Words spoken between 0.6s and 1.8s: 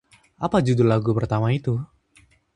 judul lagu pertama itu?